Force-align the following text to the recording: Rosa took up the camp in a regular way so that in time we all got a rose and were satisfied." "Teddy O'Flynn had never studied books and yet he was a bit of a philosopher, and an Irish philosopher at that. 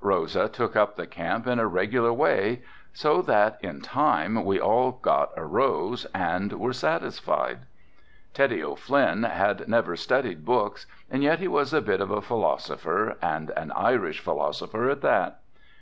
Rosa 0.00 0.48
took 0.48 0.76
up 0.76 0.94
the 0.94 1.08
camp 1.08 1.44
in 1.48 1.58
a 1.58 1.66
regular 1.66 2.12
way 2.12 2.62
so 2.92 3.20
that 3.22 3.58
in 3.62 3.80
time 3.80 4.44
we 4.44 4.60
all 4.60 4.92
got 4.92 5.32
a 5.36 5.44
rose 5.44 6.06
and 6.14 6.52
were 6.52 6.72
satisfied." 6.72 7.58
"Teddy 8.32 8.62
O'Flynn 8.62 9.24
had 9.24 9.66
never 9.66 9.96
studied 9.96 10.44
books 10.44 10.86
and 11.10 11.24
yet 11.24 11.40
he 11.40 11.48
was 11.48 11.74
a 11.74 11.82
bit 11.82 12.00
of 12.00 12.12
a 12.12 12.22
philosopher, 12.22 13.16
and 13.20 13.50
an 13.56 13.72
Irish 13.72 14.20
philosopher 14.20 14.88
at 14.88 15.00
that. 15.00 15.40